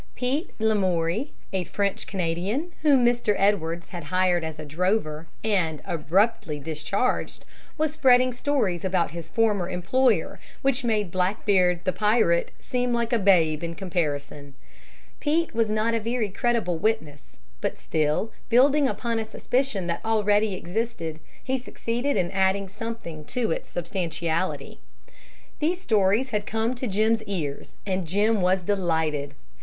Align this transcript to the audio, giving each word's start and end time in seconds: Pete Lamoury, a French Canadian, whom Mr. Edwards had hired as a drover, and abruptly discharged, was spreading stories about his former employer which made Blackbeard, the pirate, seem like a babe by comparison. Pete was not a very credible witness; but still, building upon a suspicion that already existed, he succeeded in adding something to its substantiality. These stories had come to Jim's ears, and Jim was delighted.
Pete 0.15 0.49
Lamoury, 0.57 1.29
a 1.53 1.63
French 1.63 2.07
Canadian, 2.07 2.71
whom 2.81 3.05
Mr. 3.05 3.35
Edwards 3.37 3.89
had 3.89 4.05
hired 4.05 4.43
as 4.43 4.57
a 4.57 4.65
drover, 4.65 5.27
and 5.43 5.79
abruptly 5.85 6.57
discharged, 6.59 7.45
was 7.77 7.93
spreading 7.93 8.33
stories 8.33 8.83
about 8.83 9.11
his 9.11 9.29
former 9.29 9.69
employer 9.69 10.39
which 10.63 10.83
made 10.83 11.11
Blackbeard, 11.11 11.81
the 11.83 11.93
pirate, 11.93 12.49
seem 12.59 12.91
like 12.95 13.13
a 13.13 13.19
babe 13.19 13.61
by 13.61 13.73
comparison. 13.73 14.55
Pete 15.19 15.53
was 15.53 15.69
not 15.69 15.93
a 15.93 15.99
very 15.99 16.29
credible 16.29 16.79
witness; 16.79 17.37
but 17.61 17.77
still, 17.77 18.31
building 18.49 18.87
upon 18.87 19.19
a 19.19 19.29
suspicion 19.29 19.85
that 19.85 20.03
already 20.03 20.55
existed, 20.55 21.19
he 21.43 21.59
succeeded 21.59 22.17
in 22.17 22.31
adding 22.31 22.67
something 22.67 23.23
to 23.25 23.51
its 23.51 23.69
substantiality. 23.69 24.79
These 25.59 25.79
stories 25.79 26.31
had 26.31 26.47
come 26.47 26.73
to 26.73 26.87
Jim's 26.87 27.21
ears, 27.25 27.75
and 27.85 28.07
Jim 28.07 28.41
was 28.41 28.63
delighted. 28.63 29.35